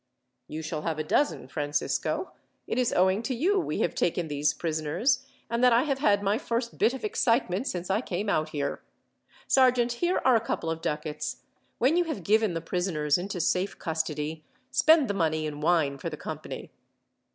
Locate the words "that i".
5.63-5.83